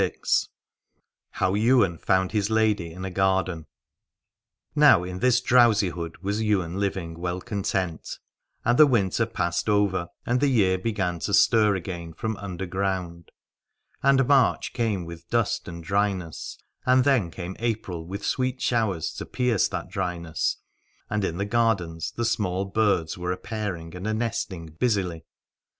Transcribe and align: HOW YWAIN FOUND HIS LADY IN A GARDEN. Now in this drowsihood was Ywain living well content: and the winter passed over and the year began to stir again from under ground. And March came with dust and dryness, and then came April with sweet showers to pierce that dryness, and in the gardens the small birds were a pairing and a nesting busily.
HOW 1.33 1.51
YWAIN 1.53 1.99
FOUND 1.99 2.31
HIS 2.31 2.49
LADY 2.49 2.91
IN 2.91 3.05
A 3.05 3.11
GARDEN. 3.11 3.67
Now 4.75 5.03
in 5.03 5.19
this 5.19 5.41
drowsihood 5.41 6.17
was 6.23 6.41
Ywain 6.41 6.79
living 6.79 7.19
well 7.19 7.39
content: 7.39 8.17
and 8.65 8.79
the 8.79 8.87
winter 8.87 9.27
passed 9.27 9.69
over 9.69 10.07
and 10.25 10.39
the 10.39 10.47
year 10.47 10.79
began 10.79 11.19
to 11.19 11.35
stir 11.35 11.75
again 11.75 12.13
from 12.13 12.35
under 12.37 12.65
ground. 12.65 13.29
And 14.01 14.27
March 14.27 14.73
came 14.73 15.05
with 15.05 15.29
dust 15.29 15.67
and 15.67 15.83
dryness, 15.83 16.57
and 16.83 17.03
then 17.03 17.29
came 17.29 17.55
April 17.59 18.03
with 18.03 18.25
sweet 18.25 18.59
showers 18.59 19.13
to 19.17 19.25
pierce 19.27 19.67
that 19.67 19.87
dryness, 19.91 20.57
and 21.11 21.23
in 21.23 21.37
the 21.37 21.45
gardens 21.45 22.11
the 22.11 22.25
small 22.25 22.65
birds 22.65 23.19
were 23.19 23.31
a 23.31 23.37
pairing 23.37 23.95
and 23.95 24.07
a 24.07 24.15
nesting 24.15 24.69
busily. 24.79 25.25